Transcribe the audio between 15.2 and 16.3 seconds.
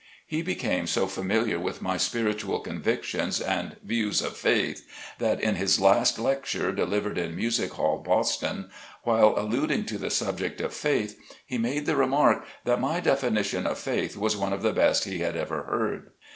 ever heard.